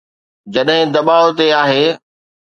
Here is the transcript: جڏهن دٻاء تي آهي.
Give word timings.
جڏهن 0.53 0.87
دٻاء 0.95 1.25
تي 1.37 1.47
آهي. 1.63 1.85